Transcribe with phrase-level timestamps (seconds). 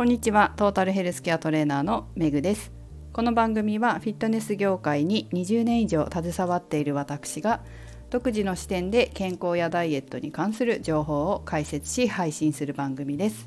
[0.00, 0.54] こんにちは。
[0.56, 2.72] トータルヘルスケアトレーナーのめぐです。
[3.12, 7.60] この番組はフィットネス業界に20年以上携わっている私が
[8.08, 13.46] 独自の視点で健康やダイエットに関する情報を解説し配信する番組です。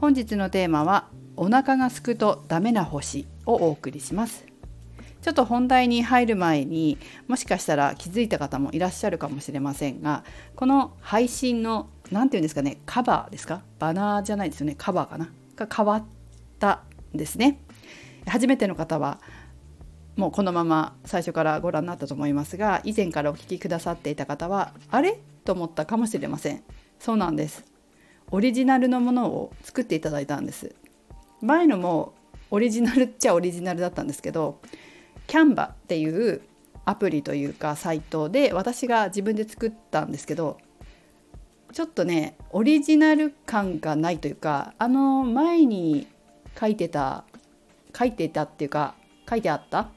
[0.00, 4.44] 本日のテーマはお腹がすくとダメな星をお送りします。
[5.22, 6.98] ちょっと本題に入る前に
[7.28, 10.24] もしかしたら気づいた方もいらっしゃるかもしれませんが
[10.56, 13.62] この配信の何て言うんですかねカバーですか？
[13.78, 14.74] バナーじゃないですよね。
[14.76, 15.30] カバーかな？
[15.56, 16.04] が変わっ
[16.58, 16.82] た
[17.14, 17.60] んですね。
[18.26, 19.20] 初めての方は
[20.16, 25.20] もうこのまま最初からご覧になったと思いますが以前からお聞きくださっていた方はあれ？
[25.44, 26.62] と思ったかもしれません。
[26.98, 27.64] そうなんです。
[28.30, 30.74] オリジナルのものを作っていただいたんです。
[31.40, 32.14] 前のも
[32.50, 34.60] オリジナルっちゃオリジナルだったんですけど
[35.26, 36.40] キャンバっていう
[36.84, 40.58] アプリというかサイトで私が自分で作ったんですけど
[41.72, 46.06] ちょっとねオリジナル感がないというかあの前に
[46.54, 47.24] 描いてた
[47.92, 48.94] 描いてたっていうか
[49.28, 49.88] 書いてあった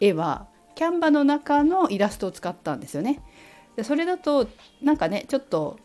[0.00, 3.20] 絵はキャンバの中のイラストを使ったんですよね。
[3.76, 4.48] でそれだと
[4.82, 5.78] なんかねちょっと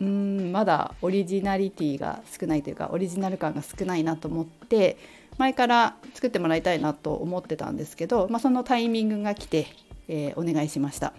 [0.00, 4.96] うんまだオリジナリティが少ないというかオリジナル感が少ないなと思って
[5.38, 9.66] 前から作ってもらいたいなと思ってたんですけど、まあ、そのタイミングが来て、
[10.08, 11.12] えー、お願いしました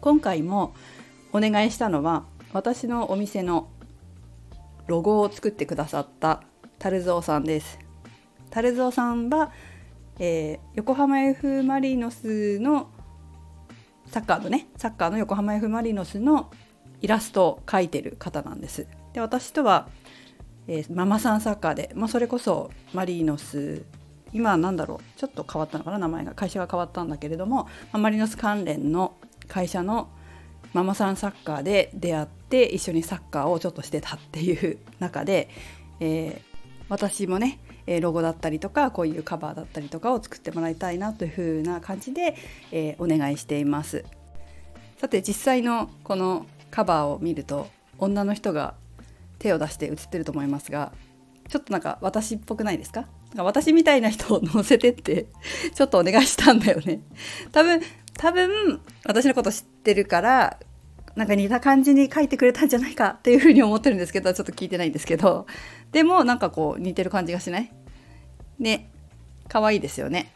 [0.00, 0.74] 今回も
[1.32, 3.68] お願いしたのは私のお店の
[4.86, 6.42] ロゴを作ってくださった
[6.78, 7.78] 樽蔵さんです。
[8.50, 9.52] 樽蔵さんは、
[10.18, 12.90] えー、横浜 F・ マリノスの
[14.06, 14.68] サッカーのね。
[14.76, 16.50] サッカーの横浜 F・ マリノスの
[17.00, 18.86] イラストを描いてる方なんです。
[19.12, 19.88] で私とは
[20.68, 23.84] えー、ママさんサッカーで、まあ、それこそマリーノス
[24.32, 29.14] 今は何だろうちょっと変わったのかな名前が会社が変わったんだけれども、まあ、マリノス関連の
[29.48, 30.08] 会社の
[30.72, 35.48] ママさんサッカーで出会って一緒にサッカーをちょっとしてたっていう中で、
[36.00, 37.58] えー、私もね
[38.02, 42.36] ロゴだったりとかこういうカバーだったりとかを作ってもらいたいなというふうな感じで、
[42.70, 44.04] えー、お願いしています。
[44.98, 47.68] さて実際のこのカバーを見ると
[47.98, 48.74] 女の人が
[49.38, 50.92] 手を出して写ってると思いますが
[51.48, 55.26] ちょっとなんか私っぽくないですか私みたいな人を乗せてって
[55.74, 57.00] ちょっとお願いしたんだよね。
[57.50, 57.80] 多分
[58.14, 60.58] 多分私のこと知ってるから
[61.14, 65.46] なんか似た感じに書いてくれたんじゃないかっていうふうに思ってるんですけどちょっと聞いてないんですけど。
[65.90, 67.70] でもなんかこう似てる感じがしない？
[68.58, 68.90] ね
[69.48, 70.32] 可愛いですよね。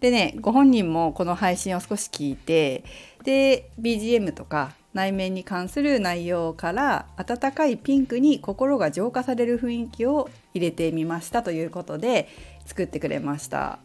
[0.00, 2.84] でねご本人もこの配信を少し聞いて
[3.22, 12.28] で BGM とか内面に関する内容から温かいピンクに心が浄化される雰囲気を入れてみましたということで
[12.66, 13.78] 作ってくれました。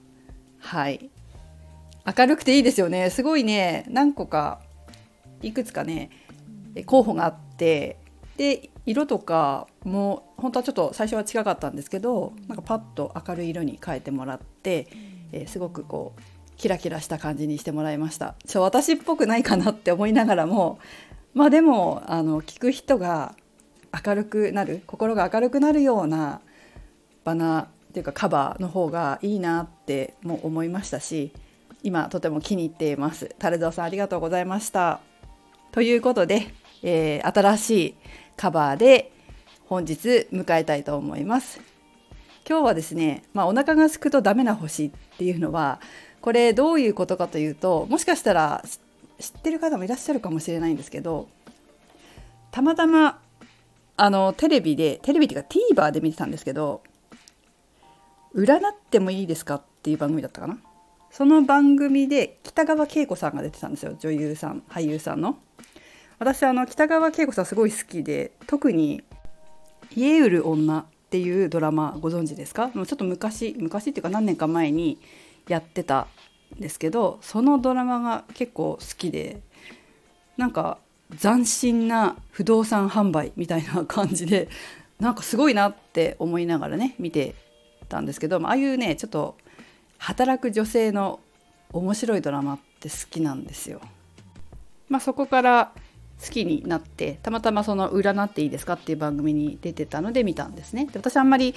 [0.59, 1.09] はい。
[2.17, 3.09] 明るくていいですよね。
[3.09, 3.85] すごいね。
[3.89, 4.59] 何個か
[5.41, 6.09] いくつかね
[6.85, 7.97] 候補があって
[8.37, 14.87] で色とかも本当はちょっと最初は違かったんですけどなんかパッと明るい色に変えてもらって、
[15.31, 16.21] えー、すごくこう
[16.55, 18.35] キラキラした感じにしてもらいました。
[18.45, 20.79] ちょ私っぽくないかなって思いながらも
[21.33, 23.35] まあでもあの聞く人が
[24.05, 26.41] 明るくなる心が明るくなるような
[27.23, 31.31] バナーっていうかカバーの方がいいなっても思いましたし
[31.83, 33.35] 今とても気に入っています。
[33.37, 34.99] 樽蔵さんありがとうございました。
[35.77, 36.47] ということで、
[36.81, 37.95] えー、新しい
[38.35, 39.11] カバーで
[39.67, 41.61] 本日迎えたいと思います
[42.49, 45.79] 今日はですね、まあ、お腹が空くとダメな星っていうのは
[46.19, 48.63] これどういうことかというともしかしたら
[49.19, 51.27] 知ってる方もいらっしゃるかもしれないんですけど
[52.49, 53.19] たまたま
[53.97, 56.81] あのテレビでテレビっていうか TVer で見てたんですけど
[58.33, 60.57] 「占ってもいいですか?」っていう番組だったかな
[61.11, 65.37] その番組で北川景子さんが出てたんですよ女優さん俳優さんの。
[66.19, 69.03] 私あの北川景子さんすごい好きで特に
[69.95, 72.71] 「家売る女」っていうドラマご存知ですか？
[72.73, 74.99] もうちょっと昔昔っていうか何年か前に
[75.47, 76.07] やってた
[76.57, 79.41] んですけどそのドラマが結構好きで
[80.37, 80.79] なんか
[81.21, 84.49] 斬新な不動産販売みたいな感じで
[84.99, 87.35] なんかすごいなって思いながらね見て
[87.87, 89.37] たんですけどああいうねちょっと
[89.97, 91.19] 働く女性の
[91.73, 93.81] 面白いドラマって好きなんですよ。
[94.89, 95.71] まあ、そこから
[96.23, 100.85] 好きになってたまたまその「占っていいですか?」っていう番組に出てたので見たんですね。
[100.85, 101.53] で私あんまり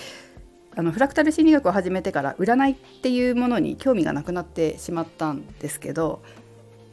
[0.76, 6.22] あのフラクタル心理学を始めてから占いっていうものに興味がなくなってしまったんですけど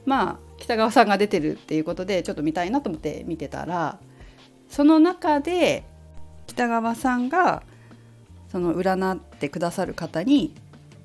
[0.05, 3.99] まあ北川さんが出てるっていうことでちょっと見たいなと思って見てたら
[4.69, 5.83] その中で
[6.47, 7.61] 北川さんが
[8.51, 10.55] その占ってくださる方に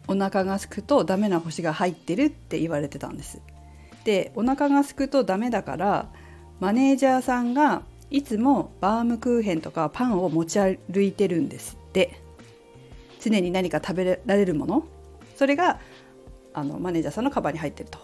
[0.09, 3.41] お腹がすくとダメな星が入ってるって言われてたんです。
[4.05, 6.09] でお腹がすくとダメだから
[6.61, 12.21] マネージャーさんがいつもバームクーヘンとかパンを持ち歩いてるんですって
[13.21, 14.85] 常に何か食べられるもの？
[15.37, 15.81] それが
[16.53, 17.99] あのマネージャーさんのカバンに入ってると。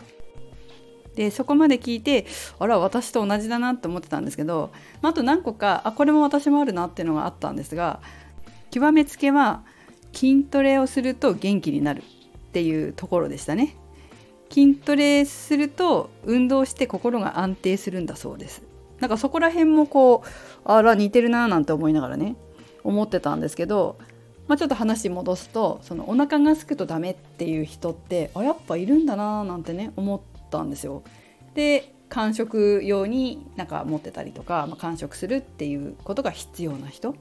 [1.17, 2.27] でそこまで聞いて
[2.61, 4.71] あら私と同じだなって思ってたんですけど、
[5.03, 8.01] まあ、あと何個かあこれも私もあるなっていうのがあったんですが
[8.71, 9.65] 極めつけは
[10.13, 13.77] 筋トレをすると元気になるっていうところでしたね。
[14.51, 18.63] 筋トレすると運動して心が安定するんだそうです。
[19.01, 20.29] なんかそこら辺もこう
[20.65, 22.37] あら似てるなーなんて思いながらね
[22.83, 23.97] 思ってたんですけど、
[24.49, 30.21] まあ、ちょっと話戻すとそのお腹が空くとダメっていう人ってあやっぱいるんだなーなんてね思っ
[30.51, 31.03] たんですよ。
[31.55, 37.15] で間食用になんか持ってたりとか、まあ、間食するっていうことが必要な人っ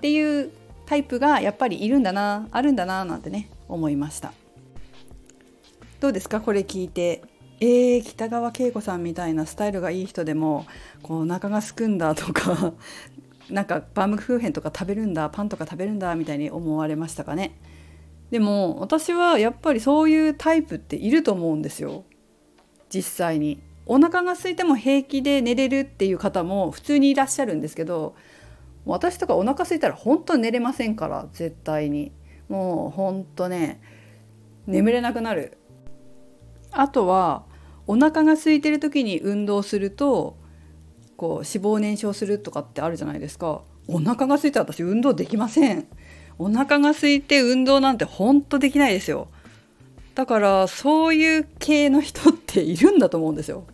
[0.00, 0.50] ていう
[0.86, 4.32] タイプがやっぱりいるんだなあるんだななんてね思いました。
[6.00, 6.40] どうですか？
[6.40, 7.22] これ聞いて。
[7.58, 10.66] えー、北川景子さんみたいなスタイルがいい人でも
[11.02, 12.74] こうお腹がすくんだとか
[13.48, 17.56] なんかバームクーヘンとか食べるんだパンとか食べるんだみたいに思われましたかね？
[18.30, 22.04] でも私はやっぱりそういうタイプっていると思うんですよ。
[22.90, 23.58] 実際に。
[23.86, 28.16] お腹が空いても平気で寝れるっていう方も普通にいらっしゃるんですけど
[28.86, 32.12] 私とかお腹空いたら本当寝れませんから絶対に。
[32.48, 33.80] もう本当ね
[34.66, 35.58] 眠れなくなる。
[36.70, 37.44] あとは
[37.86, 40.36] お腹が空いてる時に運動すると
[41.16, 43.62] こう脂肪燃焼するとかってあるじゃないですか。
[43.88, 45.86] お腹が空いたら私運動できません。
[46.38, 49.28] お腹が空いて運動なんてほんとできないですよ。
[50.14, 53.64] だからそういう系の人っているんだと思うんですよ。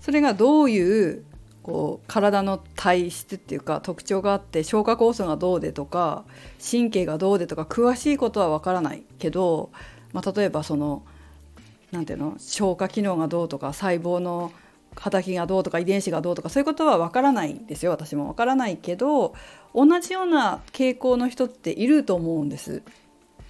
[0.00, 1.24] それがどういう
[1.64, 6.24] こう体の体質っていうか特徴があって消化酵素がどうでとか
[6.70, 9.70] 神経がどうでとか詳しいことはわからないけど、
[10.12, 11.02] まあ、例えばその
[11.90, 14.52] 何ていうの消化機能がどうとか細胞の
[14.94, 19.34] 畑がどうとか遺伝子がどうとかそういうことはわからないんですよ私もわからないけど
[19.74, 22.82] 同じような傾向の人っていると思うんです。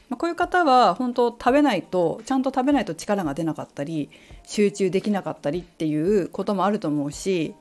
[0.09, 4.11] ま、こういう方は本当食べないとちゃんと食べないと力が出なかったり
[4.45, 7.55] 集中できなかったりっていうこともあると思うし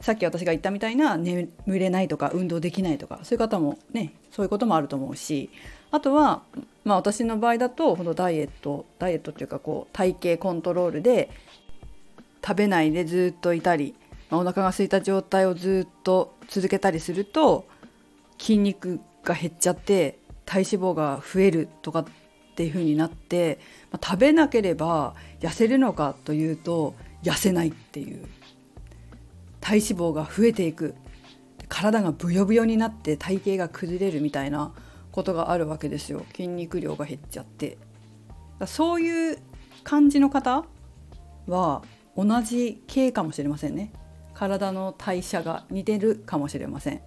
[0.00, 5.50] さっき私が言ったみたいな眠れないとか運動できないとかそういう方もねそういうこともあると思うし
[5.90, 6.42] あとは、
[6.84, 11.30] まあ、私の場合だとこのダイエットダイエットっていうかこう体型コントロールで
[12.46, 13.94] 食べないでずっといたり、
[14.30, 17.66] まあ、お腹が空いた状態をずっと続けたりすると
[18.38, 22.04] 筋肉が減っちゃって体脂肪が増えるとかっ
[22.54, 23.58] ていう風になって、
[23.90, 28.24] まあ、食べなければ痩せるのかというと痩せないっていう。
[29.68, 30.94] 体脂肪が増えていく。
[31.68, 34.72] 体がブヨブヨになって体型が崩れるみたいな
[35.12, 36.24] ことがあるわけですよ。
[36.34, 37.76] 筋肉量が減っちゃって。
[38.66, 39.38] そういう
[39.84, 40.64] 感じの方
[41.46, 41.82] は
[42.16, 43.92] 同じ系かもしれませんね。
[44.32, 47.02] 体の代謝が似てるかもしれません。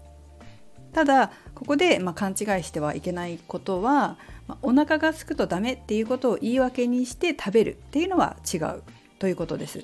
[0.94, 4.18] ただここで、まあ、勘違いしてはいけないことは、
[4.48, 8.84] まあ、お腹が空くとダメっていうことを言い訳にして食べるっていうのは違う
[9.18, 9.84] ということです。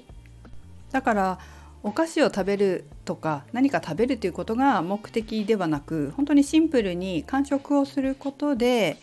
[0.91, 1.39] だから
[1.87, 8.97] お菓子を食べるとか何か食べるということが目的ではなく本当にシンプルに間食をすることで、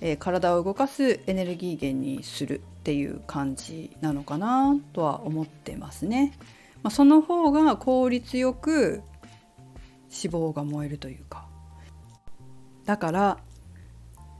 [0.00, 6.32] えー、体を動かすエネルギー源にするっていう感じなのかなとは思ってますね。
[6.84, 9.02] まあ、その方が効率よく
[10.08, 11.46] 脂肪が燃えるというか
[12.86, 13.38] だから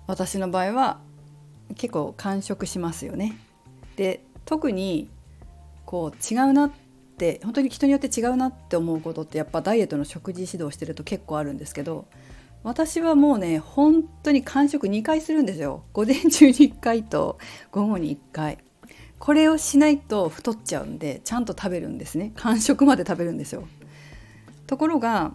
[0.07, 1.01] 私の場合は
[1.75, 3.37] 結構間食しますよね。
[3.97, 5.11] で特に
[5.87, 6.80] こう違うなって
[7.21, 12.07] って本当に人によって違うなって思うことってやっぱダイエットの食事指導してると結構あるんですけど
[12.63, 15.83] 私はもうね本当に間食2回するんですよ。
[15.95, 17.39] 午前中に1回と
[17.73, 18.59] 午後に1回。
[19.19, 22.33] これをしないと太っちゃうんでちゃんと食べるんですね。
[22.37, 23.67] 間食まで食べるんですよ。
[24.67, 25.33] ところが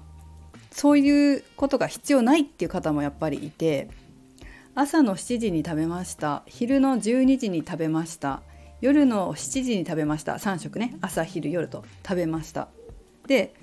[0.71, 3.89] そういうことが必要ないっていう方もやっぱりいて
[4.75, 6.43] 朝の7時に食べました。
[6.45, 8.41] 昼の12時に食べました。
[8.81, 10.35] 夜の7時に食べました。
[10.35, 10.97] 3食ね。
[11.01, 12.67] 朝昼夜と食べました。
[13.27, 13.53] で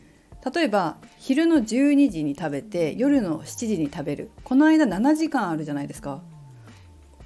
[0.55, 4.31] 例えば昼の12時に食べて夜の7時に食べる。
[4.43, 6.23] この間7時間あるじゃないですか。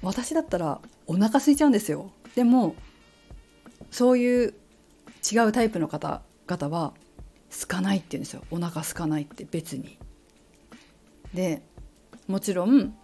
[0.01, 2.11] 私だったらお腹空いちゃうんですよ。
[2.35, 2.75] でも
[3.89, 4.53] そういう
[5.31, 6.93] 違うタイプの方々は
[7.49, 8.43] 空かないって言うんですよ。
[8.51, 9.97] お腹空かないって別に。
[11.33, 11.61] で
[12.27, 12.95] もちろん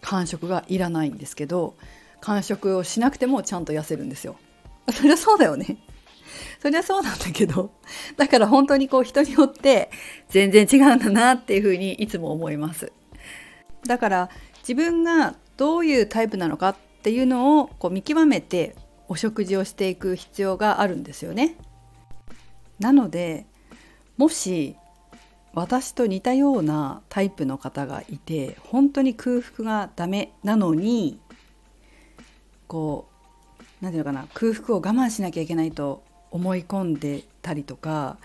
[0.00, 1.74] 間食がいらないんですけど
[2.24, 4.36] 間食をしなくてもちゃんと痩せるんですよ。
[4.90, 5.76] そりゃそうだよね。
[6.60, 7.70] そりゃそうなんだけど、
[8.16, 9.90] だから本当にこう人によって
[10.30, 12.92] 全然違うんだなっていうふうにいつも思います。
[13.86, 18.74] だから自分がどういうタイプなのかっていうのをこう見極めて
[19.08, 21.56] お食事をしていく必要があるんですよね。
[22.80, 23.46] なので
[24.16, 24.76] もし
[25.52, 31.20] 私と似たようなタイプの方がいて本当に空腹がダメなのに
[32.66, 33.06] こ
[33.60, 38.16] う何て言うのかな空腹を我慢しなきゃいけないと思い込んでたりとか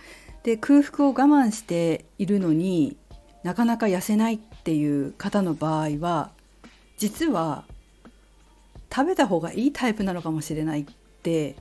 [0.44, 2.98] で空腹を我慢しているのに
[3.44, 6.32] なかなか痩せないっていう方の場合は
[6.98, 7.66] 実は
[8.94, 10.86] 食べた方がいいタイプなのかもしれないっ
[11.24, 11.56] て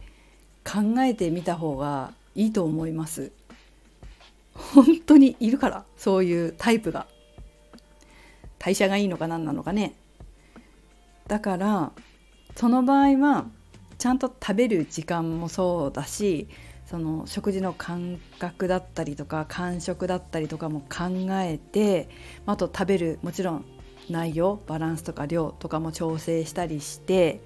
[0.65, 3.33] 考えてみた方がいいと思います。
[4.55, 7.07] 本当にいるからそういうタイプが
[8.59, 9.95] 代謝がいいのか何なのかね
[11.29, 11.93] だから
[12.59, 13.47] その場合は
[13.99, 16.49] ちゃんと食べる時間もそうだし
[16.87, 22.09] その食事の感覚だったりとか感触だったりとかも考えて
[22.47, 23.65] あと食べるもちろん
[24.11, 27.41] 内容バランスとか量とかも調整したりして、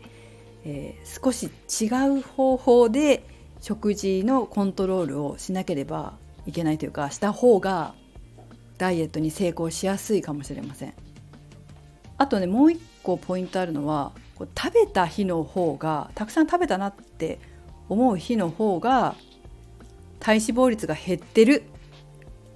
[0.64, 1.50] えー、少し
[1.84, 3.22] 違う方法で
[3.60, 6.14] 食事のコントロールをしなければ
[6.46, 7.92] いけないというかした方が
[8.78, 10.94] ダイエットに成功しやすいかもしれません。
[12.16, 17.38] あとねもう一個ポイントあるのは食べた日の方がたくさん食べたなって
[17.88, 19.14] 思う日の方が
[20.20, 21.64] 体脂肪率が減ってる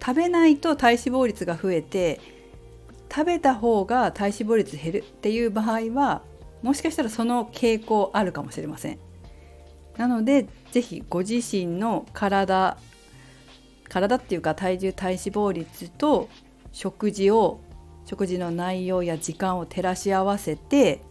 [0.00, 2.20] 食べないと体脂肪率が増えて
[3.10, 6.22] 食べた方が体脂肪率減るっていう場合は
[6.62, 8.98] もしかしたらその傾向あるかもしれません。
[9.96, 12.76] なので是非ご自身の体
[13.88, 16.28] 体っていうか体重体脂肪率と
[16.72, 17.60] 食事を
[18.04, 21.02] 食事の内容や時間を照らし合わせて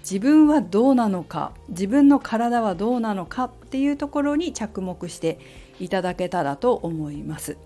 [0.00, 5.38] 自分はどうなのか自分の体はどうなのかっていうところに着目して
[5.78, 7.56] いただけたらと思います。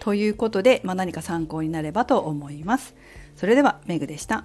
[0.00, 2.94] ということで、まあ、何か参考になればと思います。
[3.36, 4.44] それではメグでした。